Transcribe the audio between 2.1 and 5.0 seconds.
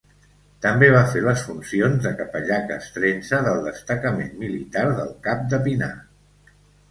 capellà castrense del destacament militar